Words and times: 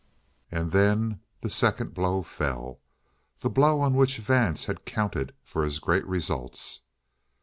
And 0.51 0.71
then 0.71 1.19
the 1.41 1.49
second 1.51 1.93
blow 1.93 2.23
fell, 2.23 2.81
the 3.41 3.51
blow 3.51 3.81
on 3.81 3.93
which 3.93 4.17
Vance 4.17 4.65
had 4.65 4.83
counted 4.83 5.35
for 5.43 5.63
his 5.63 5.77
great 5.77 6.07
results. 6.07 6.81